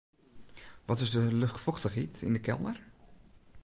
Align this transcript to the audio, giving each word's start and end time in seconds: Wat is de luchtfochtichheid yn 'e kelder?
Wat 0.87 0.99
is 1.03 1.11
de 1.15 1.33
luchtfochtichheid 1.33 2.15
yn 2.27 2.35
'e 2.37 2.41
kelder? 2.47 2.77